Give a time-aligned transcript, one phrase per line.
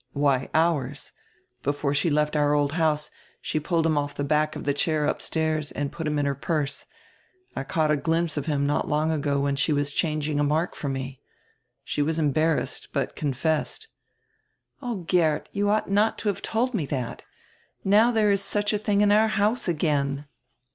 [0.13, 1.11] ""Why, ours.
[1.61, 5.05] Before she left our old house she pulled him off die back of the chair
[5.05, 6.87] upstairs and put him in her purse.
[7.55, 10.73] I caught a glimpse of him not long ago when she was changing a mark
[10.73, 11.21] for me.
[11.83, 13.89] She was emharrassed, but confessed."
[14.81, 17.21] "Oh, Geert, you ought not to have told me that.
[17.83, 20.25] Now there is such a tiling in our house again."